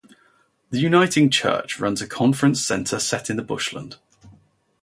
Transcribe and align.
The 0.71 0.79
Uniting 0.79 1.29
Church 1.29 1.79
runs 1.79 2.01
a 2.01 2.07
conference 2.07 2.65
centre 2.65 2.97
set 2.97 3.29
in 3.29 3.35
the 3.35 3.43
bushland. 3.43 3.97